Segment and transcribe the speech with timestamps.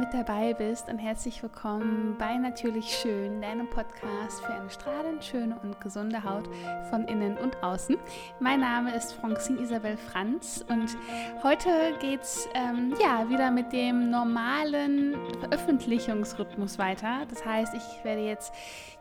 [0.00, 5.60] mit dabei bist und herzlich willkommen bei Natürlich Schön, deinem Podcast für eine strahlend schöne
[5.62, 6.48] und gesunde Haut
[6.88, 7.98] von innen und außen.
[8.40, 10.96] Mein Name ist Francine Isabel Franz und
[11.42, 11.68] heute
[12.00, 17.26] geht es ähm, ja wieder mit dem normalen Veröffentlichungsrhythmus weiter.
[17.28, 18.54] Das heißt, ich werde jetzt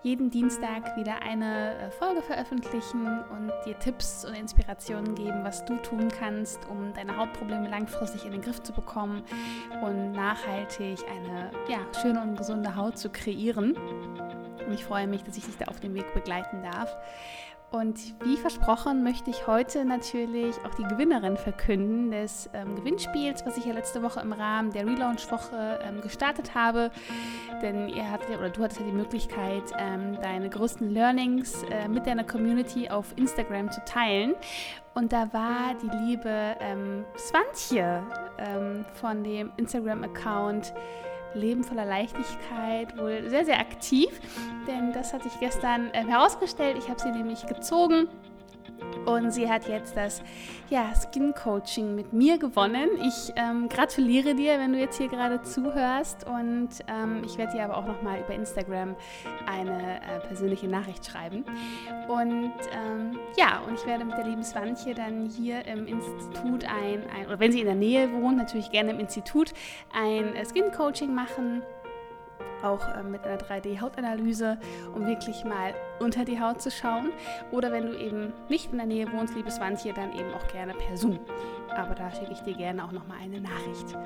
[0.03, 5.77] jeden Dienstag wieder eine äh, Folge veröffentlichen und dir Tipps und Inspirationen geben, was du
[5.77, 9.23] tun kannst, um deine Hautprobleme langfristig in den Griff zu bekommen
[9.81, 13.75] und nachhaltig eine ja, schöne und gesunde Haut zu kreieren.
[13.75, 16.95] Und ich freue mich, dass ich dich da auf dem Weg begleiten darf.
[17.72, 23.58] Und wie versprochen möchte ich heute natürlich auch die Gewinnerin verkünden des ähm, Gewinnspiels, was
[23.58, 26.90] ich ja letzte Woche im Rahmen der Relaunch-Woche ähm, gestartet habe.
[27.61, 32.08] Denn ihr hattet oder du hattest ja die Möglichkeit, ähm, deine größten Learnings äh, mit
[32.08, 34.33] deiner Community auf Instagram zu teilen.
[34.95, 38.02] Und da war die liebe ähm, Swantje
[38.39, 40.73] ähm, von dem Instagram-Account
[41.33, 44.09] Leben voller Leichtigkeit wohl sehr, sehr aktiv,
[44.67, 46.77] denn das hat sich gestern äh, herausgestellt.
[46.77, 48.08] Ich habe sie nämlich gezogen
[49.05, 50.22] und sie hat jetzt das
[50.69, 52.89] ja, Skin Coaching mit mir gewonnen.
[53.02, 56.27] Ich ähm, gratuliere dir, wenn du jetzt hier gerade zuhörst.
[56.27, 58.95] Und ähm, ich werde dir aber auch nochmal über Instagram
[59.47, 61.44] eine äh, persönliche Nachricht schreiben.
[62.08, 67.03] Und ähm, ja, und ich werde mit der lieben Swantje dann hier im Institut ein,
[67.16, 69.53] ein, oder wenn sie in der Nähe wohnt, natürlich gerne im Institut,
[69.93, 71.64] ein äh, Skin Coaching machen
[72.64, 74.58] auch äh, mit einer 3D-Hautanalyse,
[74.94, 77.12] um wirklich mal unter die Haut zu schauen.
[77.52, 80.73] Oder wenn du eben nicht in der Nähe wohnst, liebes Wandchen, dann eben auch gerne
[80.73, 81.20] per Zoom.
[81.76, 83.98] Aber da schicke ich dir gerne auch nochmal eine Nachricht.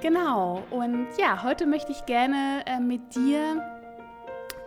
[0.00, 3.77] Genau, und ja, heute möchte ich gerne äh, mit dir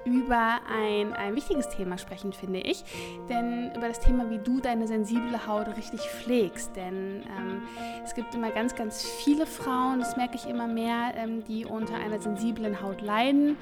[0.06, 2.84] über ein, ein wichtiges Thema sprechen, finde ich.
[3.30, 6.76] Denn über das Thema, wie du deine sensible Haut richtig pflegst.
[6.76, 7.64] Denn ähm,
[8.04, 11.96] es gibt immer ganz, ganz viele Frauen, das merke ich immer mehr, ähm, die unter
[11.96, 13.58] einer sensiblen Haut leiden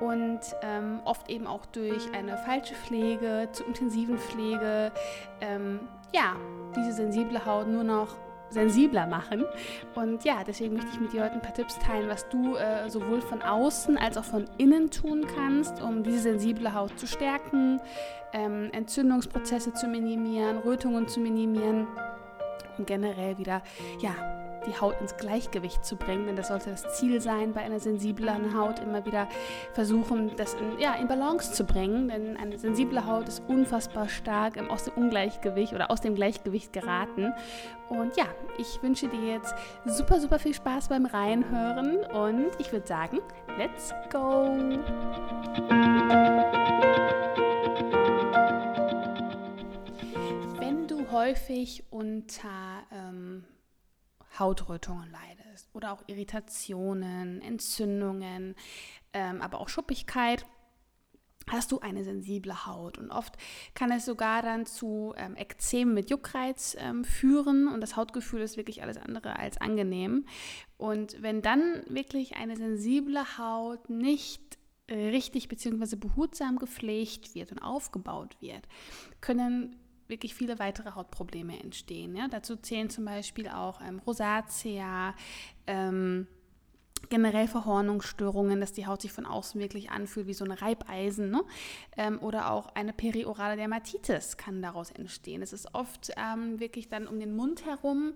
[0.00, 4.92] und ähm, oft eben auch durch eine falsche Pflege, zu intensiven Pflege,
[5.40, 5.80] ähm,
[6.14, 6.36] ja,
[6.76, 8.16] diese sensible Haut nur noch
[8.50, 9.44] sensibler machen.
[9.94, 12.88] Und ja, deswegen möchte ich mit dir heute ein paar Tipps teilen, was du äh,
[12.88, 17.80] sowohl von außen als auch von innen tun kannst, um diese sensible Haut zu stärken,
[18.32, 21.86] ähm, Entzündungsprozesse zu minimieren, Rötungen zu minimieren
[22.76, 23.62] und generell wieder,
[24.00, 27.80] ja, die Haut ins Gleichgewicht zu bringen, denn das sollte das Ziel sein bei einer
[27.80, 29.28] sensiblen Haut, immer wieder
[29.72, 34.58] versuchen, das in, ja, in Balance zu bringen, denn eine sensible Haut ist unfassbar stark
[34.70, 37.32] aus dem Ungleichgewicht oder aus dem Gleichgewicht geraten.
[37.88, 38.26] Und ja,
[38.58, 39.54] ich wünsche dir jetzt
[39.86, 43.20] super, super viel Spaß beim Reinhören und ich würde sagen,
[43.56, 44.44] let's go!
[50.58, 52.48] Wenn du häufig unter
[52.92, 53.44] ähm,
[54.38, 58.54] Hautrötungen leidest oder auch Irritationen, Entzündungen,
[59.12, 60.44] ähm, aber auch Schuppigkeit,
[61.50, 62.98] hast du eine sensible Haut.
[62.98, 63.36] Und oft
[63.74, 68.56] kann es sogar dann zu ähm, Ekzemen mit Juckreiz ähm, führen und das Hautgefühl ist
[68.56, 70.26] wirklich alles andere als angenehm.
[70.76, 74.58] Und wenn dann wirklich eine sensible Haut nicht
[74.90, 75.96] richtig bzw.
[75.96, 78.66] behutsam gepflegt wird und aufgebaut wird,
[79.20, 79.76] können
[80.08, 82.16] wirklich viele weitere Hautprobleme entstehen.
[82.16, 82.28] Ja?
[82.28, 85.14] Dazu zählen zum Beispiel auch ähm, Rosatia,
[85.66, 86.26] ähm,
[87.10, 91.30] generell Verhornungsstörungen, dass die Haut sich von außen wirklich anfühlt wie so ein Reibeisen.
[91.30, 91.42] Ne?
[91.96, 95.42] Ähm, oder auch eine periorale Dermatitis kann daraus entstehen.
[95.42, 98.14] Es ist oft ähm, wirklich dann um den Mund herum,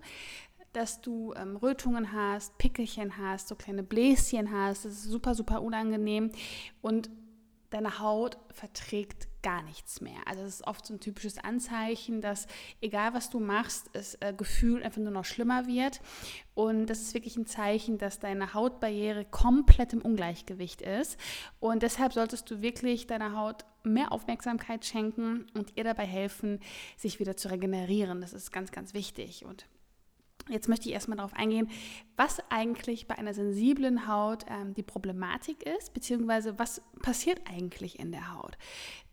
[0.73, 4.85] dass du ähm, Rötungen hast, Pickelchen hast, so kleine Bläschen hast.
[4.85, 6.31] Das ist super, super unangenehm.
[6.81, 7.09] Und
[7.69, 10.19] deine Haut verträgt gar nichts mehr.
[10.25, 12.47] Also es ist oft so ein typisches Anzeichen, dass
[12.81, 16.01] egal was du machst, das äh, Gefühl einfach nur noch schlimmer wird.
[16.55, 21.19] Und das ist wirklich ein Zeichen, dass deine Hautbarriere komplett im Ungleichgewicht ist.
[21.59, 26.59] Und deshalb solltest du wirklich deiner Haut mehr Aufmerksamkeit schenken und ihr dabei helfen,
[26.97, 28.21] sich wieder zu regenerieren.
[28.21, 29.45] Das ist ganz, ganz wichtig.
[29.45, 29.67] Und
[30.49, 31.69] Jetzt möchte ich erstmal darauf eingehen,
[32.17, 38.11] was eigentlich bei einer sensiblen Haut ähm, die Problematik ist, beziehungsweise was passiert eigentlich in
[38.11, 38.57] der Haut.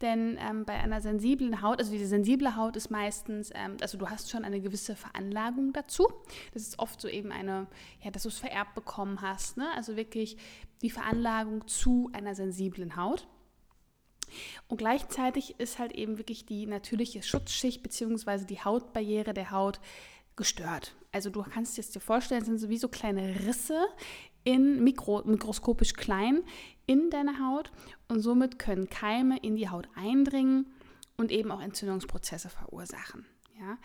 [0.00, 4.10] Denn ähm, bei einer sensiblen Haut, also diese sensible Haut ist meistens, ähm, also du
[4.10, 6.08] hast schon eine gewisse Veranlagung dazu.
[6.52, 7.68] Das ist oft so eben eine,
[8.02, 9.56] ja, dass du es vererbt bekommen hast.
[9.56, 9.68] Ne?
[9.76, 10.36] Also wirklich
[10.82, 13.28] die Veranlagung zu einer sensiblen Haut.
[14.66, 19.80] Und gleichzeitig ist halt eben wirklich die natürliche Schutzschicht beziehungsweise die Hautbarriere der Haut
[20.36, 20.94] gestört.
[21.12, 23.86] Also du kannst es dir vorstellen, sind so wie so kleine Risse
[24.44, 26.42] in Mikro, mikroskopisch klein
[26.86, 27.70] in deiner Haut
[28.08, 30.66] und somit können Keime in die Haut eindringen
[31.16, 33.26] und eben auch Entzündungsprozesse verursachen.
[33.58, 33.78] Ja?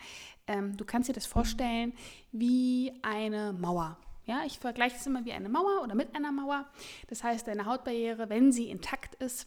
[0.46, 1.92] Ähm, du kannst dir das vorstellen
[2.32, 3.98] wie eine Mauer.
[4.24, 6.66] Ja, ich vergleiche es immer wie eine Mauer oder mit einer Mauer.
[7.08, 9.46] Das heißt, deine Hautbarriere, wenn sie intakt ist,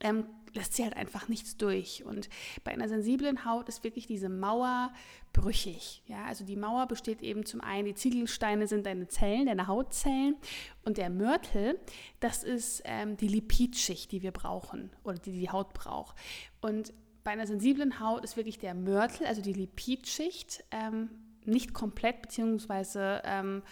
[0.00, 2.04] ähm, lässt sie halt einfach nichts durch.
[2.04, 2.28] Und
[2.64, 4.92] bei einer sensiblen Haut ist wirklich diese Mauer
[5.32, 6.02] brüchig.
[6.06, 10.36] Ja, also die Mauer besteht eben zum einen, die Ziegelsteine sind deine Zellen, deine Hautzellen.
[10.84, 11.78] Und der Mörtel,
[12.20, 16.16] das ist ähm, die Lipidschicht, die wir brauchen oder die die Haut braucht.
[16.60, 16.92] Und
[17.24, 21.08] bei einer sensiblen Haut ist wirklich der Mörtel, also die Lipidschicht, ähm,
[21.44, 23.62] nicht komplett beziehungsweise ähm,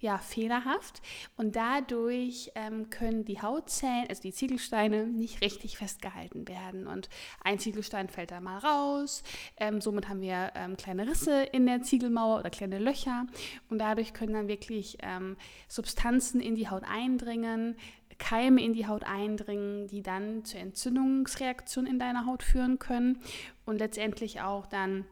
[0.00, 1.02] ja, fehlerhaft.
[1.36, 6.86] Und dadurch ähm, können die Hautzellen, also die Ziegelsteine, nicht richtig festgehalten werden.
[6.86, 7.08] Und
[7.42, 9.22] ein Ziegelstein fällt da mal raus,
[9.56, 13.26] ähm, somit haben wir ähm, kleine Risse in der Ziegelmauer oder kleine Löcher.
[13.68, 15.36] Und dadurch können dann wirklich ähm,
[15.66, 17.76] Substanzen in die Haut eindringen,
[18.18, 23.20] Keime in die Haut eindringen, die dann zur Entzündungsreaktion in deiner Haut führen können.
[23.64, 25.04] Und letztendlich auch dann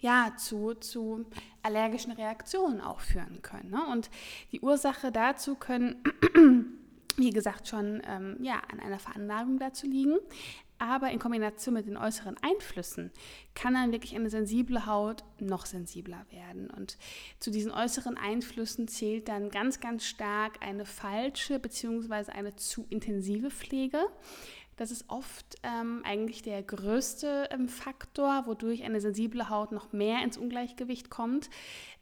[0.00, 1.26] ja, zu, zu
[1.62, 3.70] allergischen Reaktionen auch führen können.
[3.70, 3.84] Ne?
[3.92, 4.10] Und
[4.52, 6.02] die Ursache dazu können,
[7.16, 10.16] wie gesagt, schon ähm, ja, an einer Veranlagung dazu liegen.
[10.80, 13.10] Aber in Kombination mit den äußeren Einflüssen
[13.56, 16.70] kann dann wirklich eine sensible Haut noch sensibler werden.
[16.70, 16.98] Und
[17.40, 22.30] zu diesen äußeren Einflüssen zählt dann ganz, ganz stark eine falsche bzw.
[22.30, 23.98] eine zu intensive Pflege.
[24.78, 30.22] Das ist oft ähm, eigentlich der größte ähm, Faktor, wodurch eine sensible Haut noch mehr
[30.22, 31.50] ins Ungleichgewicht kommt.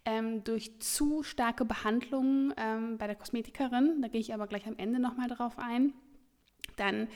[0.04, 4.76] Ähm, durch zu starke Behandlungen ähm, bei der Kosmetikerin, da gehe ich aber gleich am
[4.76, 5.94] Ende nochmal drauf ein.
[6.76, 7.08] Dann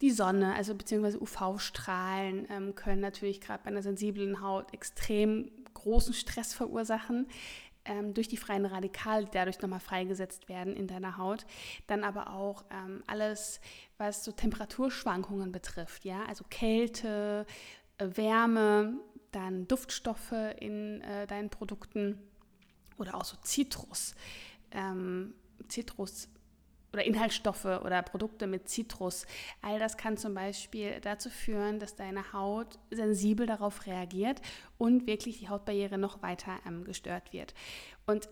[0.00, 6.14] die Sonne, also beziehungsweise UV-Strahlen ähm, können natürlich gerade bei einer sensiblen Haut extrem großen
[6.14, 7.26] Stress verursachen
[7.84, 11.46] ähm, durch die freien Radikale, die dadurch nochmal freigesetzt werden in deiner Haut.
[11.86, 13.60] Dann aber auch ähm, alles,
[13.98, 17.46] was so Temperaturschwankungen betrifft, ja, also Kälte,
[17.98, 18.94] äh, Wärme,
[19.32, 22.18] dann Duftstoffe in äh, deinen Produkten
[22.98, 24.14] oder auch so Zitrus.
[24.70, 25.34] Ähm,
[25.68, 26.28] Zitrus
[26.94, 29.26] oder Inhaltsstoffe oder Produkte mit Zitrus.
[29.60, 34.40] All das kann zum Beispiel dazu führen, dass deine Haut sensibel darauf reagiert
[34.78, 37.54] und wirklich die Hautbarriere noch weiter ähm, gestört wird.
[38.06, 38.28] Und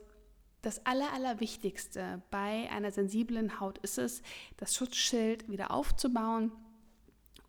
[0.62, 4.22] das Aller, Allerwichtigste bei einer sensiblen Haut ist es,
[4.56, 6.52] das Schutzschild wieder aufzubauen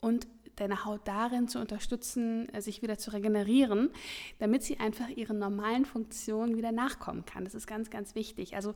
[0.02, 3.90] und deine Haut darin zu unterstützen, äh, sich wieder zu regenerieren,
[4.40, 7.44] damit sie einfach ihren normalen Funktionen wieder nachkommen kann.
[7.44, 8.56] Das ist ganz, ganz wichtig.
[8.56, 8.74] Also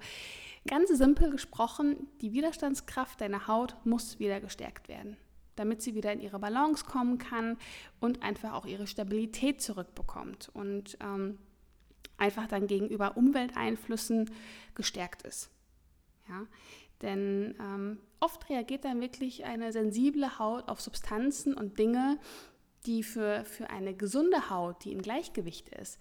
[0.67, 5.17] ganz simpel gesprochen, die Widerstandskraft deiner Haut muss wieder gestärkt werden,
[5.55, 7.57] damit sie wieder in ihre Balance kommen kann
[7.99, 11.37] und einfach auch ihre Stabilität zurückbekommt und ähm,
[12.17, 14.29] einfach dann gegenüber Umwelteinflüssen
[14.73, 15.49] gestärkt ist.
[16.27, 16.45] Ja?
[17.01, 22.17] Denn ähm, oft reagiert dann wirklich eine sensible Haut auf Substanzen und Dinge,
[22.85, 25.99] die für, für eine gesunde Haut, die im Gleichgewicht ist,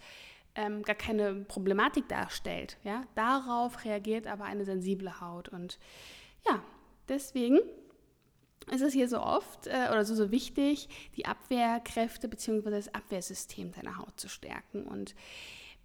[0.55, 2.79] ähm, gar keine Problematik darstellt.
[2.85, 3.03] Ja?
[3.15, 5.49] Darauf reagiert aber eine sensible Haut.
[5.49, 5.79] Und
[6.49, 6.63] ja,
[7.09, 7.61] deswegen
[8.71, 12.71] ist es hier so oft äh, oder so, so wichtig, die Abwehrkräfte bzw.
[12.71, 14.85] das Abwehrsystem deiner Haut zu stärken.
[14.85, 15.15] Und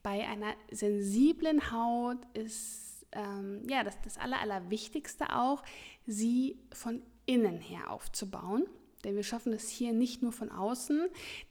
[0.04, 5.64] bei einer sensiblen Haut ist ähm, ja, das, das Aller, Allerwichtigste auch,
[6.06, 8.66] sie von innen her aufzubauen.
[9.04, 11.08] Denn wir schaffen das hier nicht nur von außen,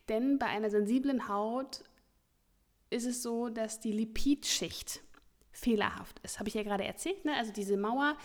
[0.08, 1.82] denn bei einer sensiblen Haut
[2.90, 5.02] ist es so, dass die Lipidschicht
[5.50, 6.38] fehlerhaft ist.
[6.38, 7.24] Habe ich ja gerade erzählt.
[7.24, 7.34] Ne?
[7.36, 8.16] Also diese Mauer,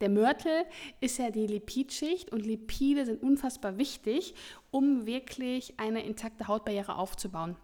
[0.00, 0.64] der Mörtel
[1.00, 4.34] ist ja die Lipidschicht und Lipide sind unfassbar wichtig,
[4.70, 7.56] um wirklich eine intakte Hautbarriere aufzubauen.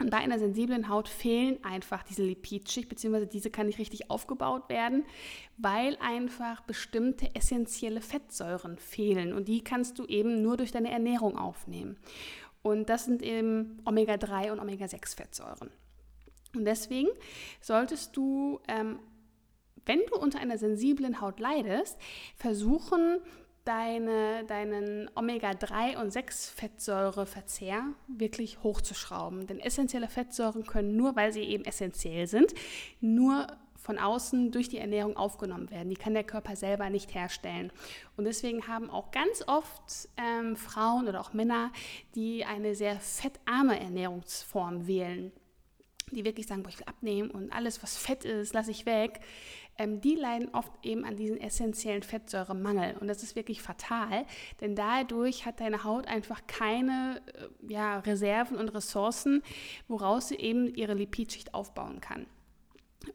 [0.00, 4.70] Und bei einer sensiblen Haut fehlen einfach diese Lipidschicht, beziehungsweise diese kann nicht richtig aufgebaut
[4.70, 5.04] werden,
[5.58, 9.34] weil einfach bestimmte essentielle Fettsäuren fehlen.
[9.34, 11.98] Und die kannst du eben nur durch deine Ernährung aufnehmen.
[12.62, 15.70] Und das sind eben Omega-3 und Omega-6-Fettsäuren.
[16.54, 17.08] Und deswegen
[17.60, 18.98] solltest du, ähm,
[19.84, 21.98] wenn du unter einer sensiblen Haut leidest,
[22.36, 23.18] versuchen,
[23.70, 29.46] deine, deinen Omega-3 und 6-Fettsäureverzehr wirklich hochzuschrauben.
[29.46, 32.52] Denn essentielle Fettsäuren können nur, weil sie eben essentiell sind,
[33.00, 33.46] nur
[33.76, 35.88] von außen durch die Ernährung aufgenommen werden.
[35.88, 37.72] Die kann der Körper selber nicht herstellen.
[38.16, 41.70] Und deswegen haben auch ganz oft ähm, Frauen oder auch Männer,
[42.16, 45.30] die eine sehr fettarme Ernährungsform wählen,
[46.16, 49.20] die wirklich sagen, boah, ich will abnehmen und alles, was fett ist, lasse ich weg,
[49.78, 52.96] ähm, die leiden oft eben an diesen essentiellen Fettsäuremangel.
[52.98, 54.26] Und das ist wirklich fatal,
[54.60, 59.42] denn dadurch hat deine Haut einfach keine äh, ja, Reserven und Ressourcen,
[59.88, 62.26] woraus sie eben ihre Lipidschicht aufbauen kann.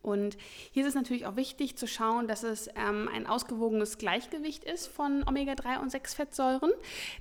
[0.02, 0.38] Und
[0.72, 4.88] hier ist es natürlich auch wichtig zu schauen, dass es ähm, ein ausgewogenes Gleichgewicht ist
[4.88, 6.72] von Omega-3 und 6-Fettsäuren.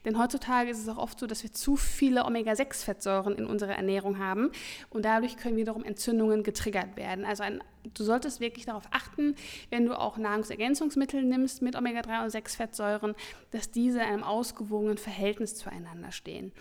[0.05, 4.19] Denn heutzutage ist es auch oft so, dass wir zu viele Omega-6-Fettsäuren in unserer Ernährung
[4.19, 4.51] haben
[4.91, 7.25] und dadurch können wiederum Entzündungen getriggert werden.
[7.25, 9.35] Also ein, du solltest wirklich darauf achten,
[9.71, 13.15] wenn du auch Nahrungsergänzungsmittel nimmst mit Omega-3 und 6-Fettsäuren,
[13.51, 16.53] dass diese in einem ausgewogenen Verhältnis zueinander stehen.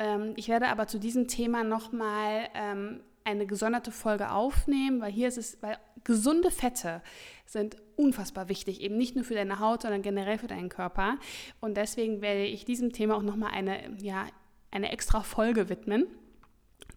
[0.00, 5.28] Ähm, ich werde aber zu diesem Thema nochmal ähm, eine gesonderte Folge aufnehmen, weil hier
[5.28, 7.02] ist es, weil gesunde Fette
[7.46, 11.18] sind unfassbar wichtig, eben nicht nur für deine Haut, sondern generell für deinen Körper.
[11.60, 14.26] Und deswegen werde ich diesem Thema auch nochmal eine, ja,
[14.70, 16.06] eine extra Folge widmen.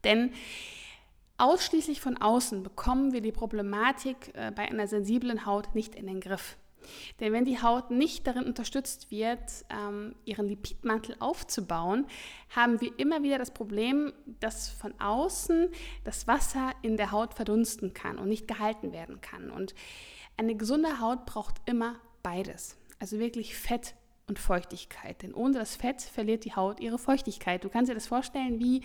[0.04, 0.32] Denn
[1.38, 6.20] ausschließlich von außen bekommen wir die Problematik äh, bei einer sensiblen Haut nicht in den
[6.20, 6.58] Griff.
[7.20, 12.06] Denn wenn die Haut nicht darin unterstützt wird, ähm, ihren Lipidmantel aufzubauen,
[12.56, 15.70] haben wir immer wieder das Problem, dass von außen
[16.04, 19.52] das Wasser in der Haut verdunsten kann und nicht gehalten werden kann.
[19.52, 19.76] Und
[20.38, 22.78] eine gesunde Haut braucht immer beides.
[23.00, 23.96] Also wirklich Fett
[24.28, 25.22] und Feuchtigkeit.
[25.24, 27.64] Denn ohne das Fett verliert die Haut ihre Feuchtigkeit.
[27.64, 28.82] Du kannst dir das vorstellen wie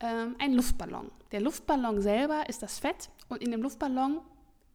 [0.00, 1.10] ähm, ein Luftballon.
[1.32, 4.20] Der Luftballon selber ist das Fett und in dem Luftballon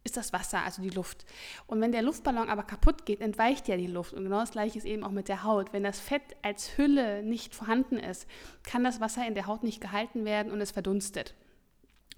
[0.07, 1.25] ist das Wasser, also die Luft.
[1.67, 4.13] Und wenn der Luftballon aber kaputt geht, entweicht ja die Luft.
[4.13, 5.73] Und genau das gleiche ist eben auch mit der Haut.
[5.73, 8.27] Wenn das Fett als Hülle nicht vorhanden ist,
[8.63, 11.35] kann das Wasser in der Haut nicht gehalten werden und es verdunstet.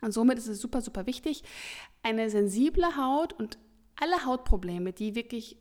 [0.01, 1.43] Und somit ist es super, super wichtig,
[2.03, 3.57] eine sensible Haut und
[3.99, 5.57] alle Hautprobleme, die wirklich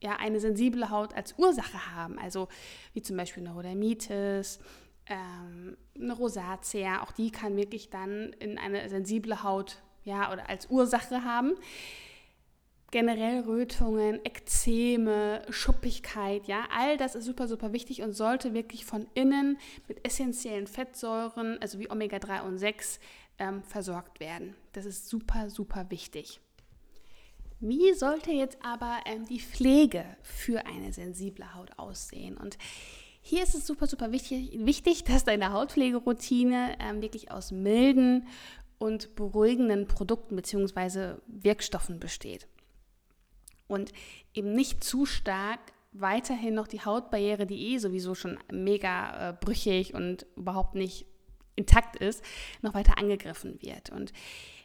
[0.00, 2.48] ja, eine sensible Haut als Ursache haben, also
[2.92, 4.60] wie zum Beispiel Neurodermitis,
[5.06, 10.70] ähm, eine Rosatia, auch die kann wirklich dann in eine sensible Haut ja, oder als
[10.70, 11.54] Ursache haben.
[12.92, 19.06] Generell Rötungen, Ekzeme, Schuppigkeit, ja, all das ist super, super wichtig und sollte wirklich von
[19.14, 19.58] innen
[19.88, 23.00] mit essentiellen Fettsäuren, also wie Omega-3 und 6,
[23.38, 24.54] ähm, versorgt werden.
[24.72, 26.40] Das ist super, super wichtig.
[27.58, 32.36] Wie sollte jetzt aber ähm, die Pflege für eine sensible Haut aussehen?
[32.36, 32.56] Und
[33.20, 38.28] hier ist es super, super wichtig, wichtig dass deine Hautpflegeroutine ähm, wirklich aus milden
[38.78, 41.14] und beruhigenden Produkten bzw.
[41.26, 42.46] Wirkstoffen besteht.
[43.68, 43.92] Und
[44.34, 45.60] eben nicht zu stark
[45.92, 51.06] weiterhin noch die Hautbarriere, die eh sowieso schon mega äh, brüchig und überhaupt nicht
[51.56, 52.22] intakt ist,
[52.62, 53.90] noch weiter angegriffen wird.
[53.90, 54.12] Und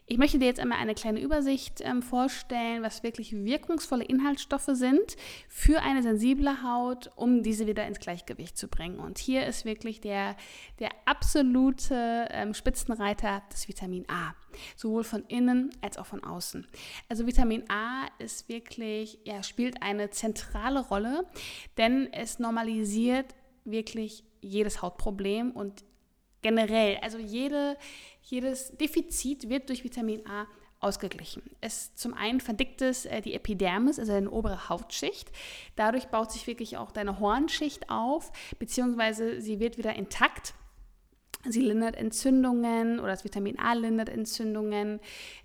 [0.06, 5.16] ich möchte dir jetzt einmal eine kleine Übersicht ähm, vorstellen, was wirklich wirkungsvolle Inhaltsstoffe sind
[5.48, 8.98] für eine sensible Haut, um diese wieder ins Gleichgewicht zu bringen.
[8.98, 10.36] Und hier ist wirklich der,
[10.80, 14.34] der absolute ähm, Spitzenreiter das Vitamin A,
[14.76, 16.66] sowohl von innen als auch von außen.
[17.08, 21.26] Also Vitamin A ist wirklich, ja, spielt eine zentrale Rolle,
[21.78, 25.84] denn es normalisiert wirklich jedes Hautproblem und
[26.42, 27.76] generell, also jede,
[28.22, 30.46] jedes Defizit wird durch Vitamin A
[30.82, 31.42] ausgeglichen.
[31.60, 35.30] Es zum einen verdickt es äh, die Epidermis, also eine obere Hautschicht.
[35.76, 40.54] Dadurch baut sich wirklich auch deine Hornschicht auf, beziehungsweise sie wird wieder intakt.
[41.48, 45.00] Sie lindert Entzündungen oder das Vitamin A lindert Entzündungen.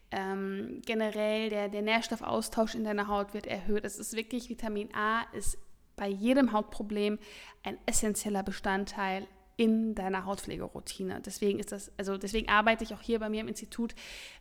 [0.09, 3.83] Ähm, generell der, der Nährstoffaustausch in deiner Haut wird erhöht.
[3.83, 5.57] Es ist wirklich, Vitamin A ist
[5.95, 7.19] bei jedem Hautproblem
[7.63, 9.27] ein essentieller Bestandteil
[9.57, 11.19] in deiner Hautpflegeroutine.
[11.25, 13.95] Deswegen ist das, also deswegen arbeite ich auch hier bei mir im Institut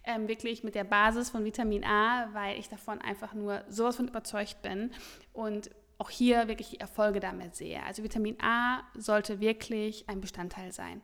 [0.05, 4.09] ähm, wirklich mit der Basis von Vitamin A, weil ich davon einfach nur sowas von
[4.09, 4.91] überzeugt bin
[5.33, 7.83] und auch hier wirklich die Erfolge damit sehe.
[7.83, 11.01] Also Vitamin A sollte wirklich ein Bestandteil sein.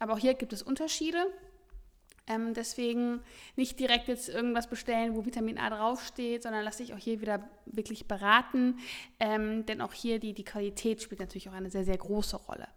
[0.00, 1.24] Aber auch hier gibt es Unterschiede.
[2.28, 3.20] Ähm, deswegen
[3.56, 7.48] nicht direkt jetzt irgendwas bestellen, wo Vitamin A draufsteht, sondern lass dich auch hier wieder
[7.66, 8.78] wirklich beraten,
[9.18, 12.68] ähm, denn auch hier die, die Qualität spielt natürlich auch eine sehr, sehr große Rolle.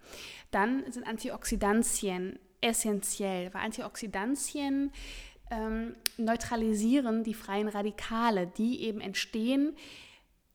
[0.50, 4.92] Dann sind Antioxidantien essentiell, weil Antioxidantien
[5.52, 9.76] ähm, neutralisieren die freien Radikale, die eben entstehen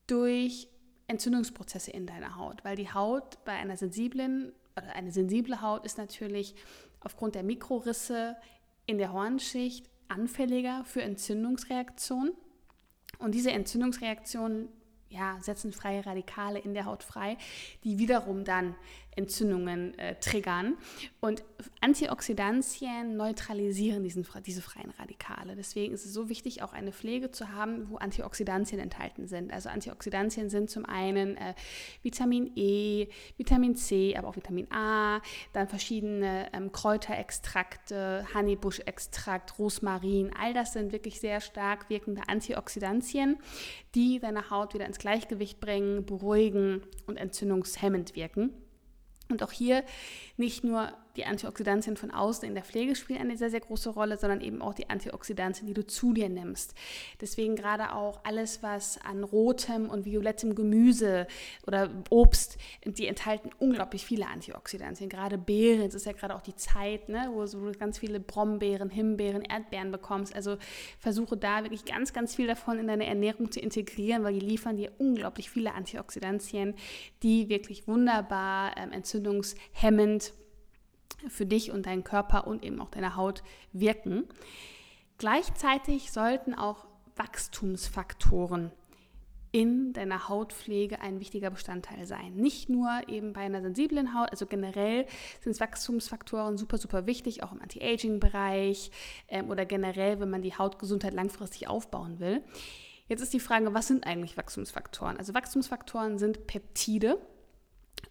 [0.07, 0.67] durch
[1.07, 5.97] Entzündungsprozesse in deiner Haut, weil die Haut bei einer sensiblen oder eine sensible Haut ist
[5.97, 6.55] natürlich
[7.01, 8.35] aufgrund der Mikrorisse
[8.91, 12.33] in der Hornschicht anfälliger für Entzündungsreaktionen.
[13.19, 14.67] Und diese Entzündungsreaktionen
[15.09, 17.37] ja, setzen freie Radikale in der Haut frei,
[17.83, 18.75] die wiederum dann
[19.15, 20.77] Entzündungen äh, triggern.
[21.19, 21.43] Und
[21.81, 25.55] Antioxidantien neutralisieren diesen, diese freien Radikale.
[25.55, 29.51] Deswegen ist es so wichtig, auch eine Pflege zu haben, wo Antioxidantien enthalten sind.
[29.51, 31.53] Also Antioxidantien sind zum einen äh,
[32.03, 35.21] Vitamin E, Vitamin C, aber auch Vitamin A,
[35.53, 40.31] dann verschiedene ähm, Kräuterextrakte, Honeybusch-Extrakt, Rosmarin.
[40.39, 43.37] All das sind wirklich sehr stark wirkende Antioxidantien,
[43.93, 48.51] die deine Haut wieder ins Gleichgewicht bringen, beruhigen und entzündungshemmend wirken.
[49.31, 49.83] Und auch hier
[50.37, 54.17] nicht nur die Antioxidantien von außen in der Pflege spielen eine sehr, sehr große Rolle,
[54.17, 56.73] sondern eben auch die Antioxidantien, die du zu dir nimmst.
[57.19, 61.27] Deswegen gerade auch alles, was an rotem und violettem Gemüse
[61.67, 65.09] oder Obst, die enthalten unglaublich viele Antioxidantien.
[65.09, 68.89] Gerade Beeren, es ist ja gerade auch die Zeit, ne, wo du ganz viele Brombeeren,
[68.89, 70.35] Himbeeren, Erdbeeren bekommst.
[70.35, 70.57] Also
[70.99, 74.77] versuche da wirklich ganz, ganz viel davon in deine Ernährung zu integrieren, weil die liefern
[74.77, 76.75] dir unglaublich viele Antioxidantien,
[77.23, 80.33] die wirklich wunderbar ähm, entzündungshemmend
[81.29, 84.25] für dich und deinen Körper und eben auch deine Haut wirken.
[85.17, 86.85] Gleichzeitig sollten auch
[87.15, 88.71] Wachstumsfaktoren
[89.51, 92.35] in deiner Hautpflege ein wichtiger Bestandteil sein.
[92.35, 95.05] Nicht nur eben bei einer sensiblen Haut, also generell
[95.41, 98.91] sind Wachstumsfaktoren super, super wichtig, auch im Anti-Aging-Bereich
[99.27, 102.41] ähm, oder generell, wenn man die Hautgesundheit langfristig aufbauen will.
[103.09, 105.17] Jetzt ist die Frage, was sind eigentlich Wachstumsfaktoren?
[105.17, 107.17] Also Wachstumsfaktoren sind Peptide.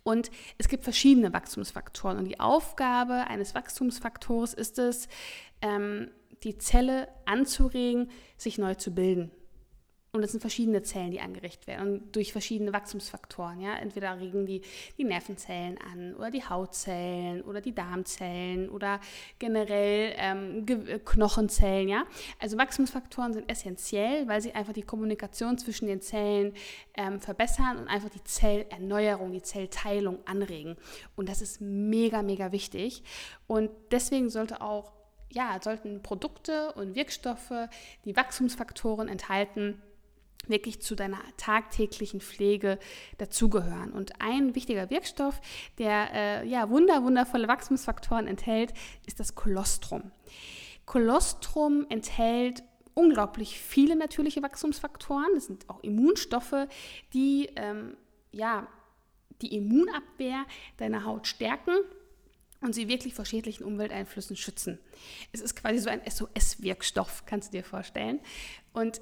[0.03, 2.19] Und es gibt verschiedene Wachstumsfaktoren.
[2.19, 5.09] Und die Aufgabe eines Wachstumsfaktors ist es,
[5.63, 6.11] ähm,
[6.43, 9.31] die Zelle anzuregen, sich neu zu bilden.
[10.13, 13.61] Und es sind verschiedene Zellen, die angeregt werden und durch verschiedene Wachstumsfaktoren.
[13.61, 13.77] Ja?
[13.77, 14.61] Entweder regen die
[14.99, 18.99] die Nervenzellen an oder die Hautzellen oder die Darmzellen oder
[19.39, 21.89] generell ähm, äh, Knochenzellen.
[21.89, 22.07] Ja?
[22.41, 26.55] Also Wachstumsfaktoren sind essentiell, weil sie einfach die Kommunikation zwischen den Zellen
[26.95, 30.77] ähm, verbessern und einfach die Zellerneuerung, die Zellteilung anregen.
[31.15, 33.05] Und das ist mega, mega wichtig.
[33.47, 34.93] Und deswegen sollte auch
[35.33, 37.53] ja, sollten Produkte und Wirkstoffe,
[38.05, 39.81] die Wachstumsfaktoren enthalten,
[40.47, 42.79] wirklich zu deiner tagtäglichen Pflege
[43.19, 43.93] dazugehören.
[43.93, 45.41] Und ein wichtiger Wirkstoff,
[45.79, 48.73] der äh, ja, wunder, wundervolle Wachstumsfaktoren enthält,
[49.07, 50.11] ist das Kolostrum.
[50.87, 52.63] Kolostrum enthält
[52.95, 55.29] unglaublich viele natürliche Wachstumsfaktoren.
[55.35, 56.67] Das sind auch Immunstoffe,
[57.13, 57.97] die ähm,
[58.33, 58.67] ja,
[59.41, 60.45] die Immunabwehr
[60.77, 61.73] deiner Haut stärken
[62.61, 64.79] und sie wirklich vor schädlichen Umwelteinflüssen schützen.
[65.33, 68.21] Es ist quasi so ein SOS-Wirkstoff, kannst du dir vorstellen.
[68.73, 69.01] Und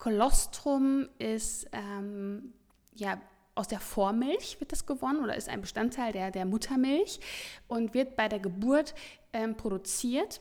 [0.00, 2.54] Kolostrum ist ähm,
[2.94, 3.20] ja
[3.54, 7.20] aus der Vormilch wird das gewonnen oder ist ein Bestandteil der, der Muttermilch
[7.68, 8.94] und wird bei der Geburt
[9.34, 10.40] ähm, produziert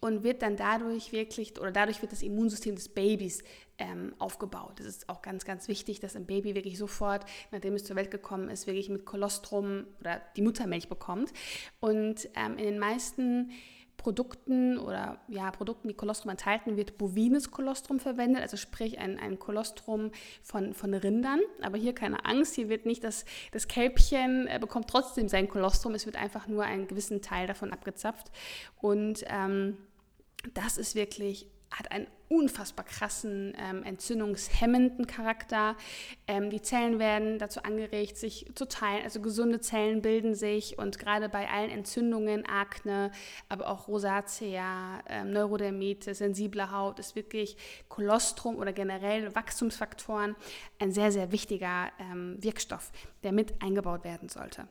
[0.00, 3.42] und wird dann dadurch wirklich, oder dadurch wird das Immunsystem des Babys
[3.78, 4.74] ähm, aufgebaut.
[4.76, 8.12] Das ist auch ganz, ganz wichtig, dass ein Baby wirklich sofort, nachdem es zur Welt
[8.12, 11.32] gekommen ist, wirklich mit Kolostrum oder die Muttermilch bekommt.
[11.80, 13.50] Und ähm, in den meisten
[14.04, 19.38] Produkten oder ja, Produkten, die Kolostrum enthalten, wird bovines Kolostrum verwendet, also sprich ein, ein
[19.38, 20.10] Kolostrum
[20.42, 21.40] von, von Rindern.
[21.62, 25.94] Aber hier keine Angst, hier wird nicht das, das Kälbchen äh, bekommt trotzdem sein Kolostrum,
[25.94, 28.30] es wird einfach nur einen gewissen Teil davon abgezapft.
[28.78, 29.78] Und ähm,
[30.52, 35.76] das ist wirklich hat einen unfassbar krassen ähm, entzündungshemmenden Charakter.
[36.26, 39.04] Ähm, die Zellen werden dazu angeregt, sich zu teilen.
[39.04, 43.10] Also gesunde Zellen bilden sich und gerade bei allen Entzündungen, Akne,
[43.48, 47.56] aber auch Rosacea, ähm, Neurodermitis, sensible Haut ist wirklich
[47.88, 50.34] Kolostrum oder generell Wachstumsfaktoren
[50.78, 52.90] ein sehr, sehr wichtiger ähm, Wirkstoff,
[53.22, 54.66] der mit eingebaut werden sollte.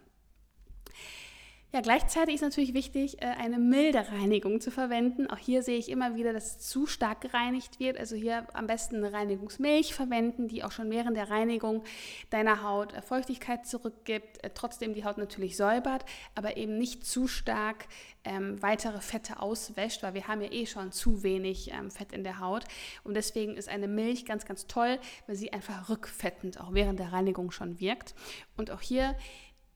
[1.76, 5.28] Ja, gleichzeitig ist natürlich wichtig, äh, eine milde Reinigung zu verwenden.
[5.32, 7.98] Auch hier sehe ich immer wieder, dass zu stark gereinigt wird.
[7.98, 11.84] Also hier am besten eine Reinigungsmilch verwenden, die auch schon während der Reinigung
[12.30, 16.06] deiner Haut äh, Feuchtigkeit zurückgibt, äh, trotzdem die Haut natürlich säubert,
[16.36, 17.88] aber eben nicht zu stark
[18.24, 22.24] ähm, weitere Fette auswäscht, weil wir haben ja eh schon zu wenig ähm, Fett in
[22.24, 22.66] der Haut.
[23.04, 27.12] Und deswegen ist eine Milch ganz, ganz toll, weil sie einfach rückfettend auch während der
[27.12, 28.14] Reinigung schon wirkt.
[28.58, 29.16] Und auch hier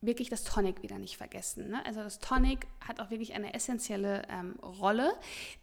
[0.01, 1.69] wirklich das Tonic wieder nicht vergessen.
[1.69, 1.86] Ne?
[1.86, 5.12] Also das Tonic hat auch wirklich eine essentielle ähm, Rolle,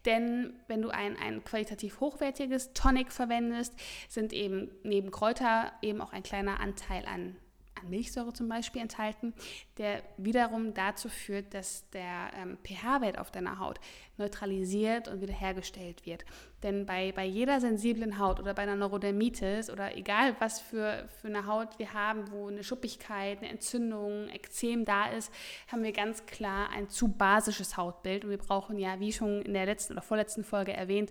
[0.05, 3.75] denn wenn du ein, ein qualitativ hochwertiges Tonic verwendest,
[4.09, 7.37] sind eben neben Kräuter eben auch ein kleiner Anteil an an
[7.85, 9.35] Milchsäure zum Beispiel enthalten,
[9.79, 13.81] der wiederum dazu führt, dass der ähm, pH-Wert auf deiner Haut
[14.17, 16.25] neutralisiert und wiederhergestellt wird.
[16.63, 21.29] Denn bei, bei jeder sensiblen Haut oder bei einer Neurodermitis oder egal was für, für
[21.29, 25.33] eine Haut wir haben, wo eine Schuppigkeit, eine Entzündung, Ekzem da ist,
[25.71, 29.53] haben wir ganz klar ein zu basisches Hautbild und wir brauchen ja, wie schon in
[29.53, 31.11] der letzten oder vorletzten Folge erwähnt,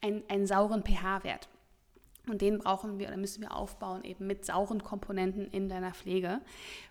[0.00, 1.48] einen, einen sauren pH-Wert.
[2.28, 6.40] Und den brauchen wir oder müssen wir aufbauen, eben mit sauren Komponenten in deiner Pflege.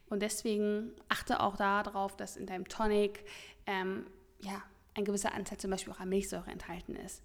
[0.09, 3.25] Und deswegen achte auch darauf, dass in deinem Tonic
[3.65, 4.05] ähm,
[4.41, 4.61] ja,
[4.93, 7.23] ein gewisser Anteil zum Beispiel auch an Milchsäure enthalten ist.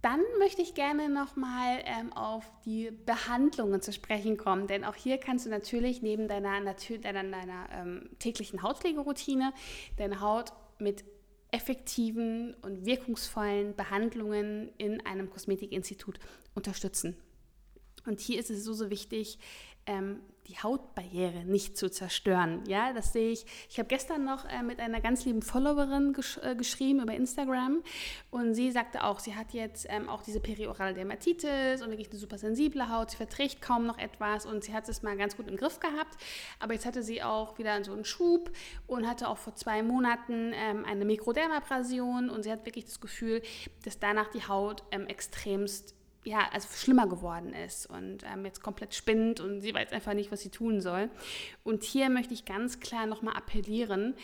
[0.00, 5.18] Dann möchte ich gerne nochmal ähm, auf die Behandlungen zu sprechen kommen, denn auch hier
[5.18, 9.52] kannst du natürlich neben deiner, deiner, deiner ähm, täglichen Hautpflegeroutine
[9.98, 11.04] deine Haut mit
[11.52, 16.18] effektiven und wirkungsvollen Behandlungen in einem Kosmetikinstitut
[16.54, 17.16] unterstützen.
[18.04, 19.38] Und hier ist es so, so wichtig,
[19.86, 22.64] ähm, die Hautbarriere nicht zu zerstören.
[22.66, 23.46] Ja, das sehe ich.
[23.70, 27.82] Ich habe gestern noch äh, mit einer ganz lieben Followerin gesch äh, geschrieben über Instagram
[28.30, 32.18] und sie sagte auch, sie hat jetzt ähm, auch diese periorale Dermatitis und wirklich eine
[32.18, 33.12] super sensible Haut.
[33.12, 36.16] Sie verträgt kaum noch etwas und sie hat es mal ganz gut im Griff gehabt.
[36.58, 38.50] Aber jetzt hatte sie auch wieder so einen Schub
[38.86, 43.42] und hatte auch vor zwei Monaten ähm, eine Mikrodermabrasion und sie hat wirklich das Gefühl,
[43.84, 48.94] dass danach die Haut ähm, extremst ja, also schlimmer geworden ist und ähm, jetzt komplett
[48.94, 51.10] spinnt und sie weiß einfach nicht, was sie tun soll.
[51.64, 54.14] Und hier möchte ich ganz klar nochmal appellieren,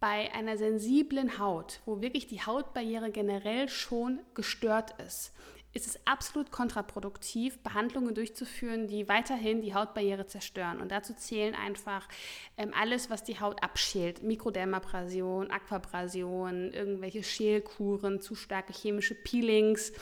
[0.00, 5.32] bei einer sensiblen Haut, wo wirklich die Hautbarriere generell schon gestört ist,
[5.74, 10.80] ist es absolut kontraproduktiv, Behandlungen durchzuführen, die weiterhin die Hautbarriere zerstören.
[10.80, 12.08] Und dazu zählen einfach
[12.56, 14.22] ähm, alles, was die Haut abschält.
[14.22, 19.92] Mikrodermabrasion, Aquabrasion, irgendwelche Schälkuren, zu starke chemische Peelings.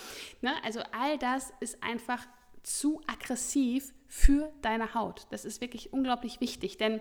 [0.43, 0.53] Ne?
[0.63, 2.27] Also all das ist einfach
[2.63, 5.27] zu aggressiv für deine Haut.
[5.31, 7.01] Das ist wirklich unglaublich wichtig, denn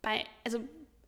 [0.00, 0.60] bei, also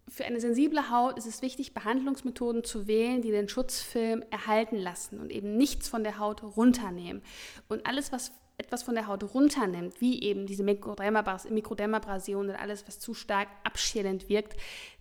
[0.08, 5.20] für eine sensible Haut ist es wichtig, Behandlungsmethoden zu wählen, die den Schutzfilm erhalten lassen
[5.20, 7.22] und eben nichts von der Haut runternehmen.
[7.68, 12.98] Und alles, was etwas von der Haut runternimmt, wie eben diese Mikrodermabrasion und alles, was
[12.98, 14.56] zu stark abschälend wirkt,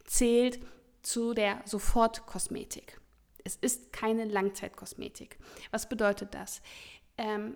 [0.06, 0.60] zählt
[1.02, 3.00] zu der Sofortkosmetik.
[3.44, 5.38] Es ist keine Langzeitkosmetik.
[5.72, 6.62] Was bedeutet das?
[7.18, 7.56] Ähm,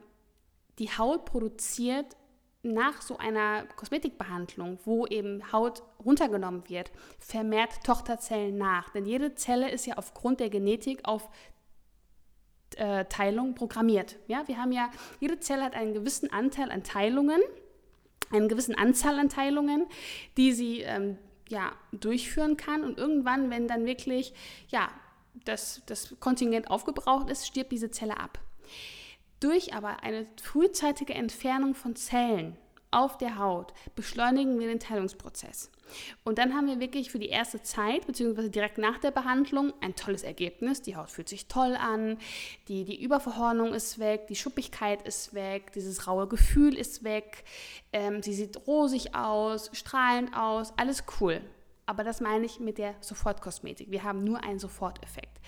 [0.80, 2.16] die Haut produziert
[2.64, 8.90] nach so einer Kosmetikbehandlung, wo eben Haut runtergenommen wird, vermehrt Tochterzellen nach.
[8.90, 11.30] Denn jede Zelle ist ja aufgrund der Genetik auf
[12.76, 14.18] äh, Teilung programmiert.
[14.28, 17.42] Ja, wir haben ja, jede Zelle hat einen gewissen Anteil an Teilungen,
[18.32, 19.86] einen gewissen Anzahl an Teilungen,
[20.38, 21.18] die sie ähm,
[21.50, 22.84] ja, durchführen kann.
[22.84, 24.34] Und irgendwann, wenn dann wirklich
[24.70, 24.90] ja,
[25.46, 28.40] das, das Kontingent aufgebraucht ist, stirbt diese Zelle ab.
[29.42, 32.58] Durch aber eine frühzeitige Entfernung von Zellen
[32.92, 35.72] auf der Haut beschleunigen wir den Teilungsprozess.
[36.24, 39.96] Und dann haben wir wirklich für die erste Zeit, beziehungsweise direkt nach der Behandlung, ein
[39.96, 40.84] tolles Ergebnis.
[40.84, 42.18] Die Haut fühlt sich toll an,
[42.68, 47.44] die, die Überverhornung ist weg, die Schuppigkeit ist weg, dieses raue Gefühl ist weg,
[47.94, 51.42] ähm, sie sieht rosig aus, strahlend aus, alles cool.
[51.88, 53.90] Aber das meine ich mit der Sofortkosmetik.
[53.90, 55.42] Wir haben nur einen Soforteffekt.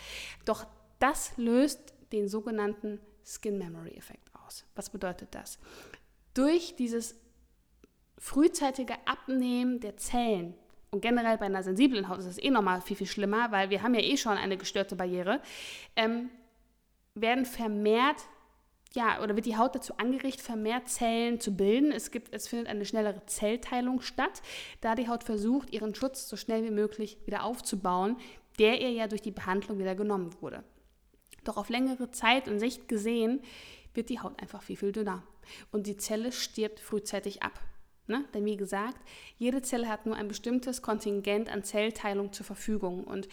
[0.46, 0.66] Doch
[0.98, 4.66] das löst den sogenannten Skin Memory Effekt aus.
[4.76, 5.60] Was bedeutet das?
[6.34, 7.16] Durch dieses
[8.18, 10.56] frühzeitige Abnehmen der Zellen
[10.92, 13.82] und generell bei einer sensiblen Haut ist es eh nochmal viel, viel schlimmer, weil wir
[13.82, 15.42] haben ja eh schon eine gestörte Barriere,
[15.96, 16.30] ähm,
[17.16, 18.18] werden vermehrt,
[18.94, 21.92] ja, oder wird die Haut dazu angeregt, vermehrt Zellen zu bilden.
[21.92, 24.44] Es, gibt, es findet eine schnellere Zellteilung statt,
[24.82, 28.18] da die Haut versucht, ihren Schutz so schnell wie möglich wieder aufzubauen,
[28.60, 30.64] der ihr ja durch die Behandlung wieder genommen wurde.
[31.44, 33.42] Doch auf längere Zeit und Sicht gesehen
[33.94, 35.24] wird die Haut einfach viel, viel dünner.
[35.72, 37.60] Und die Zelle stirbt frühzeitig ab.
[38.08, 38.26] Ne?
[38.34, 38.98] Denn wie gesagt,
[39.38, 43.06] jede Zelle hat nur ein bestimmtes Kontingent an Zellteilung zur Verfügung.
[43.06, 43.30] Und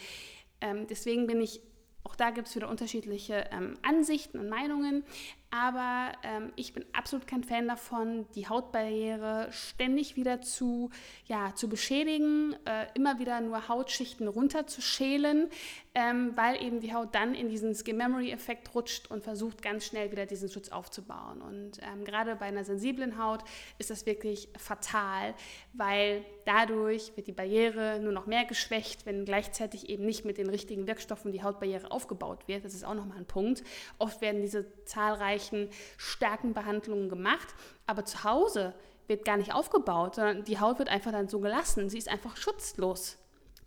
[0.61, 1.61] ähm, deswegen bin ich,
[2.03, 5.03] auch da gibt es wieder unterschiedliche ähm, Ansichten und Meinungen.
[5.49, 10.89] Aber ähm, ich bin absolut kein Fan davon, die Hautbarriere ständig wieder zu,
[11.25, 15.49] ja, zu beschädigen, äh, immer wieder nur Hautschichten runterzuschälen,
[15.93, 20.25] ähm, weil eben die Haut dann in diesen Skin-Memory-Effekt rutscht und versucht ganz schnell wieder
[20.25, 21.41] diesen Schutz aufzubauen.
[21.41, 23.43] Und ähm, gerade bei einer sensiblen Haut
[23.77, 25.33] ist das wirklich fatal,
[25.73, 30.49] weil dadurch wird die Barriere nur noch mehr geschwächt, wenn gleichzeitig eben nicht mit den
[30.49, 32.63] richtigen Wirkstoffen die Hautbarriere aufgebaut wird.
[32.63, 33.61] Das ist auch nochmal ein Punkt.
[33.99, 37.53] Oft werden diese zahlreichen starken Behandlungen gemacht,
[37.85, 38.73] aber zu Hause
[39.07, 41.89] wird gar nicht aufgebaut, sondern die Haut wird einfach dann so gelassen.
[41.89, 43.17] Sie ist einfach schutzlos.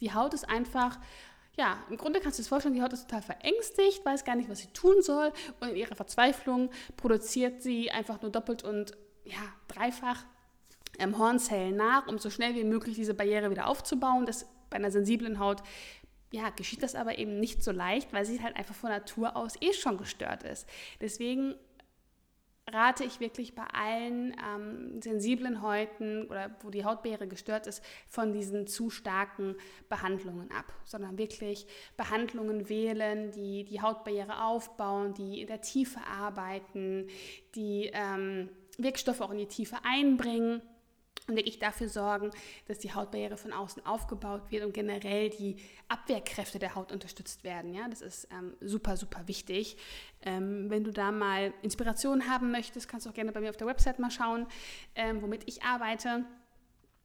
[0.00, 0.98] Die Haut ist einfach,
[1.56, 4.48] ja, im Grunde kannst du dir vorstellen, die Haut ist total verängstigt, weiß gar nicht,
[4.48, 8.92] was sie tun soll und in ihrer Verzweiflung produziert sie einfach nur doppelt und
[9.24, 9.38] ja,
[9.68, 10.24] dreifach
[10.98, 14.26] ähm, Hornzellen nach, um so schnell wie möglich diese Barriere wieder aufzubauen.
[14.26, 15.62] Das bei einer sensiblen Haut
[16.32, 19.54] ja, geschieht das aber eben nicht so leicht, weil sie halt einfach von Natur aus
[19.60, 20.68] eh schon gestört ist.
[21.00, 21.54] Deswegen
[22.74, 28.32] rate ich wirklich bei allen ähm, sensiblen Häuten oder wo die Hautbeere gestört ist, von
[28.32, 29.56] diesen zu starken
[29.88, 37.06] Behandlungen ab, sondern wirklich Behandlungen wählen, die die Hautbarriere aufbauen, die in der Tiefe arbeiten,
[37.54, 40.60] die ähm, Wirkstoffe auch in die Tiefe einbringen
[41.26, 42.30] und wirklich dafür sorgen,
[42.66, 45.56] dass die Hautbarriere von außen aufgebaut wird und generell die
[45.88, 47.72] Abwehrkräfte der Haut unterstützt werden.
[47.72, 49.76] Ja, das ist ähm, super, super wichtig.
[50.22, 53.56] Ähm, wenn du da mal Inspiration haben möchtest, kannst du auch gerne bei mir auf
[53.56, 54.46] der Website mal schauen,
[54.94, 56.24] ähm, womit ich arbeite.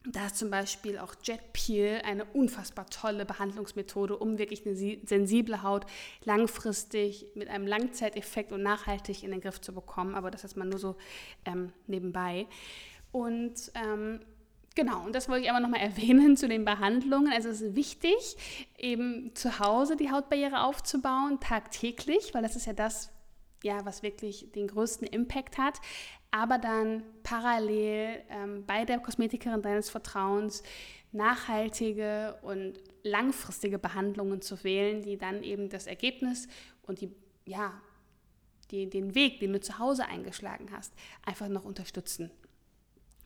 [0.05, 5.61] Da ist zum Beispiel auch Jet Peel eine unfassbar tolle Behandlungsmethode, um wirklich eine sensible
[5.61, 5.85] Haut
[6.23, 10.15] langfristig mit einem Langzeiteffekt und nachhaltig in den Griff zu bekommen.
[10.15, 10.95] Aber das ist mal nur so
[11.43, 12.47] ähm, nebenbei.
[13.11, 14.19] Und ähm,
[14.75, 17.33] Genau, und das wollte ich aber nochmal erwähnen zu den Behandlungen.
[17.33, 18.37] Also es ist wichtig,
[18.77, 23.11] eben zu Hause die Hautbarriere aufzubauen, tagtäglich, weil das ist ja das,
[23.61, 25.81] ja, was wirklich den größten Impact hat.
[26.31, 30.63] Aber dann parallel ähm, bei der Kosmetikerin deines Vertrauens
[31.11, 36.47] nachhaltige und langfristige Behandlungen zu wählen, die dann eben das Ergebnis
[36.83, 37.11] und die,
[37.45, 37.73] ja,
[38.71, 40.93] die, den Weg, den du zu Hause eingeschlagen hast,
[41.25, 42.31] einfach noch unterstützen.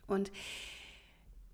[0.08, 0.32] Und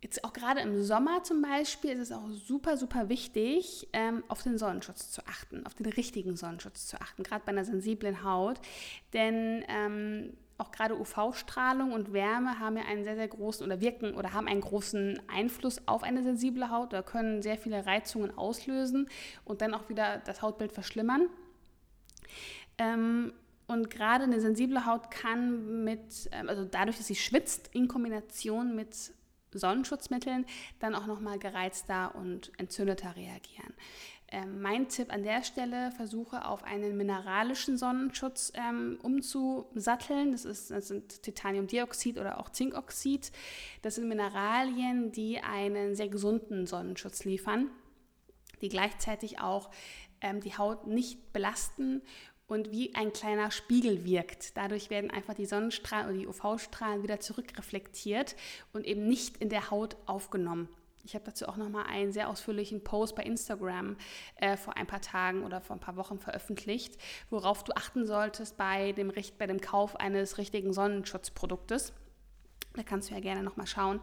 [0.01, 4.41] Jetzt auch gerade im Sommer zum Beispiel ist es auch super, super wichtig, ähm, auf
[4.43, 8.62] den Sonnenschutz zu achten, auf den richtigen Sonnenschutz zu achten, gerade bei einer sensiblen Haut.
[9.12, 14.13] Denn ähm, auch gerade UV-Strahlung und Wärme haben ja einen sehr, sehr großen oder wirken
[14.13, 19.09] oder haben einen großen Einfluss auf eine sensible Haut oder können sehr viele Reizungen auslösen
[19.43, 21.27] und dann auch wieder das Hautbild verschlimmern.
[22.77, 23.33] Ähm,
[23.69, 28.75] und gerade eine sensible Haut kann mit, ähm, also dadurch, dass sie schwitzt, in Kombination
[28.75, 29.13] mit
[29.51, 30.45] Sonnenschutzmitteln
[30.79, 33.73] dann auch nochmal gereizter und entzündeter reagieren.
[34.32, 40.32] Ähm, mein Tipp an der Stelle, versuche auf einen mineralischen Sonnenschutz ähm, umzusatteln.
[40.32, 43.32] Das, ist, das sind Titaniumdioxid oder auch Zinkoxid.
[43.84, 47.69] Das sind Mineralien, die einen sehr gesunden Sonnenschutz liefern,
[48.62, 49.69] die gleichzeitig auch
[50.21, 52.01] ähm, die Haut nicht belasten
[52.49, 54.57] und wie ein kleiner Spiegel wirkt.
[54.57, 58.35] Dadurch werden einfach die Sonnenstrahlen oder die UV-Strahlen wieder zurückreflektiert
[58.73, 60.67] und eben nicht in der Haut aufgenommen.
[61.03, 63.95] Ich habe dazu auch nochmal einen sehr ausführlichen Post bei Instagram
[64.35, 66.97] äh, vor ein paar Tagen oder vor ein paar Wochen veröffentlicht,
[67.29, 71.93] worauf du achten solltest bei dem, bei dem Kauf eines richtigen Sonnenschutzproduktes.
[72.73, 74.01] Da kannst du ja gerne nochmal schauen.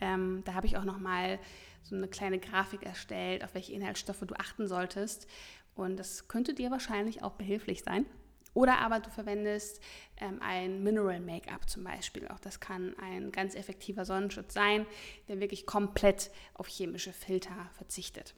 [0.00, 1.38] Ähm, da habe ich auch nochmal
[1.82, 5.26] so eine kleine Grafik erstellt, auf welche Inhaltsstoffe du achten solltest.
[5.74, 8.06] Und das könnte dir wahrscheinlich auch behilflich sein.
[8.54, 9.80] Oder aber du verwendest
[10.18, 12.28] ähm, ein Mineral Make-up zum Beispiel.
[12.28, 14.86] Auch das kann ein ganz effektiver Sonnenschutz sein,
[15.28, 18.34] der wirklich komplett auf chemische Filter verzichtet,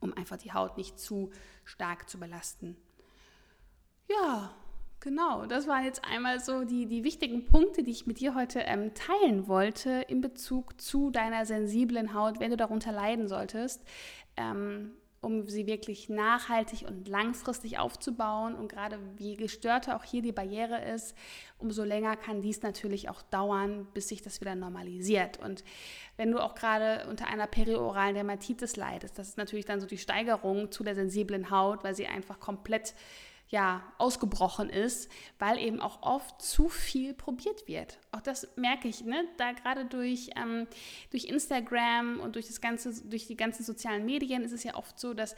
[0.00, 1.30] um einfach die Haut nicht zu
[1.64, 2.76] stark zu belasten.
[4.08, 4.54] Ja,
[5.00, 5.46] genau.
[5.46, 8.92] Das waren jetzt einmal so die, die wichtigen Punkte, die ich mit dir heute ähm,
[8.92, 13.82] teilen wollte in Bezug zu deiner sensiblen Haut, wenn du darunter leiden solltest.
[14.36, 14.92] Ähm,
[15.26, 18.54] um sie wirklich nachhaltig und langfristig aufzubauen.
[18.54, 21.16] Und gerade wie gestörter auch hier die Barriere ist,
[21.58, 25.40] umso länger kann dies natürlich auch dauern, bis sich das wieder normalisiert.
[25.40, 25.64] Und
[26.16, 29.98] wenn du auch gerade unter einer perioralen Dermatitis leidest, das ist natürlich dann so die
[29.98, 32.94] Steigerung zu der sensiblen Haut, weil sie einfach komplett
[33.48, 37.98] ja, ausgebrochen ist, weil eben auch oft zu viel probiert wird.
[38.10, 39.24] Auch das merke ich, ne?
[39.36, 40.66] da gerade durch, ähm,
[41.10, 44.98] durch Instagram und durch, das ganze, durch die ganzen sozialen Medien ist es ja oft
[44.98, 45.36] so, dass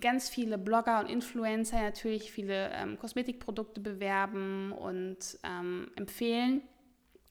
[0.00, 6.62] ganz viele Blogger und Influencer natürlich viele ähm, Kosmetikprodukte bewerben und ähm, empfehlen.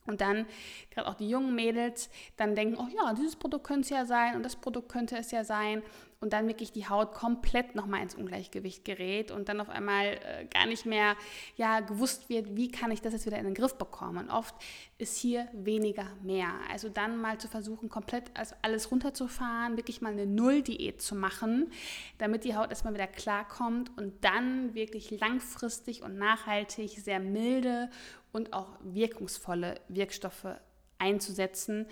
[0.06, 0.46] Und dann,
[0.90, 4.34] gerade auch die jungen Mädels, dann denken, oh ja, dieses Produkt könnte es ja sein
[4.34, 5.82] und das Produkt könnte es ja sein.
[6.22, 10.44] Und dann wirklich die Haut komplett nochmal ins Ungleichgewicht gerät und dann auf einmal äh,
[10.52, 11.16] gar nicht mehr
[11.56, 14.18] ja, gewusst wird, wie kann ich das jetzt wieder in den Griff bekommen.
[14.18, 14.54] Und oft
[14.98, 16.52] ist hier weniger mehr.
[16.70, 18.30] Also dann mal zu versuchen, komplett
[18.60, 21.72] alles runterzufahren, wirklich mal eine Null-Diät zu machen,
[22.18, 27.88] damit die Haut erstmal wieder klarkommt und dann wirklich langfristig und nachhaltig sehr milde
[28.30, 30.60] und auch wirkungsvolle Wirkstoffe
[30.98, 31.86] einzusetzen,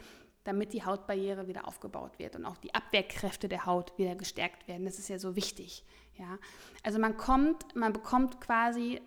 [0.49, 4.85] damit die Hautbarriere wieder aufgebaut wird und auch die Abwehrkräfte der Haut wieder gestärkt werden.
[4.85, 5.85] Das ist ja so wichtig.
[6.19, 6.39] Ja?
[6.83, 9.01] Also man kommt, man bekommt quasi,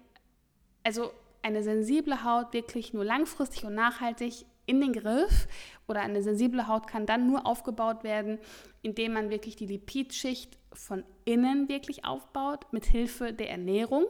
[0.84, 5.48] also eine sensible Haut wirklich nur langfristig und nachhaltig in den Griff
[5.88, 8.38] oder eine sensible Haut kann dann nur aufgebaut werden,
[8.84, 14.06] indem man wirklich die Lipidschicht von innen wirklich aufbaut, mit Hilfe der Ernährung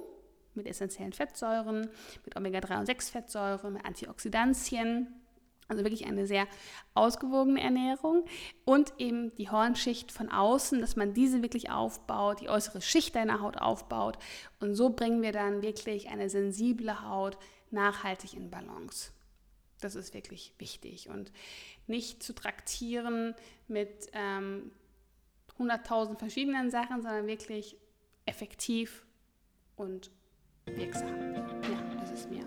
[0.54, 1.89] mit essentiellen Fettsäuren,
[2.26, 5.08] mit Omega-3 und 6 Fettsäuren, mit Antioxidantien.
[5.71, 6.47] Also wirklich eine sehr
[6.95, 8.25] ausgewogene Ernährung
[8.65, 13.39] und eben die Hornschicht von außen, dass man diese wirklich aufbaut, die äußere Schicht deiner
[13.39, 14.17] Haut aufbaut.
[14.60, 17.38] Und so bringen wir dann wirklich eine sensible Haut
[17.69, 19.12] nachhaltig in Balance.
[19.79, 21.31] Das ist wirklich wichtig und
[21.88, 23.34] nicht zu traktieren
[23.69, 24.71] mit ähm,
[25.57, 27.77] 100.000 verschiedenen Sachen, sondern wirklich
[28.25, 29.05] effektiv
[29.77, 30.12] und
[30.65, 31.34] wirksam.
[31.34, 32.43] Ja, das ist mir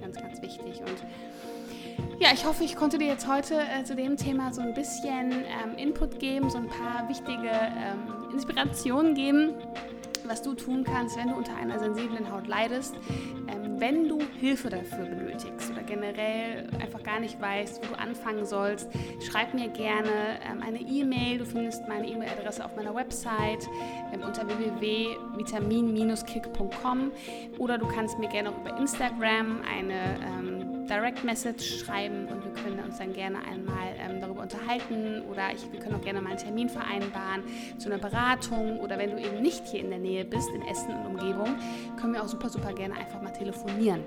[0.00, 0.80] ganz, ganz wichtig.
[0.80, 1.04] Und
[2.22, 5.32] ja, ich hoffe, ich konnte dir jetzt heute äh, zu dem Thema so ein bisschen
[5.32, 9.54] ähm, Input geben, so ein paar wichtige ähm, Inspirationen geben,
[10.24, 12.94] was du tun kannst, wenn du unter einer sensiblen Haut leidest,
[13.48, 18.46] ähm, wenn du Hilfe dafür benötigst oder generell einfach gar nicht weißt, wo du anfangen
[18.46, 18.88] sollst,
[19.26, 21.38] schreib mir gerne ähm, eine E-Mail.
[21.38, 23.68] Du findest meine E-Mail-Adresse auf meiner Website
[24.12, 27.10] ähm, unter www.vitamin-kick.com
[27.58, 30.51] oder du kannst mir gerne auch über Instagram eine ähm,
[30.88, 35.70] Direct Message schreiben und wir können uns dann gerne einmal ähm, darüber unterhalten oder ich,
[35.72, 37.42] wir können auch gerne mal einen Termin vereinbaren
[37.78, 40.94] zu einer Beratung oder wenn du eben nicht hier in der Nähe bist, in Essen
[40.94, 41.54] und Umgebung,
[42.00, 44.02] können wir auch super, super gerne einfach mal telefonieren.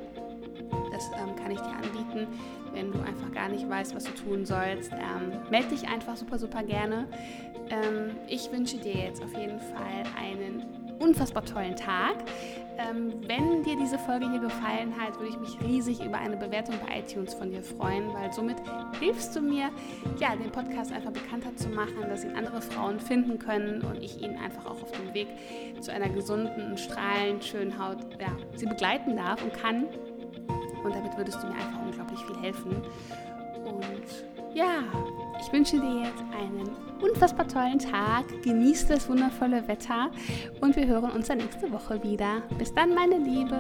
[0.92, 2.28] Das ähm, kann ich dir anbieten,
[2.74, 4.92] wenn du einfach gar nicht weißt, was du tun sollst.
[4.94, 7.08] Ähm, melde dich einfach super, super gerne.
[7.70, 12.16] Ähm, ich wünsche dir jetzt auf jeden Fall einen unfassbar tollen Tag.
[12.78, 16.76] Ähm, wenn dir diese Folge hier gefallen hat, würde ich mich riesig über eine Bewertung
[16.86, 18.58] bei iTunes von dir freuen, weil somit
[19.00, 19.70] hilfst du mir,
[20.20, 24.22] ja, den Podcast einfach bekannter zu machen, dass ihn andere Frauen finden können und ich
[24.22, 25.28] ihnen einfach auch auf dem Weg
[25.80, 29.86] zu einer gesunden und strahlend schönen Haut, ja, sie begleiten darf und kann.
[30.84, 32.84] Und damit würdest du mir einfach unglaublich viel helfen.
[33.64, 34.84] Und ja,
[35.40, 36.70] ich wünsche dir jetzt einen
[37.10, 38.26] unfassbar tollen Tag.
[38.44, 40.12] Genieß das wundervolle Wetter
[40.62, 42.42] und wir hören uns dann nächste Woche wieder.
[42.58, 43.60] Bis dann, meine Liebe.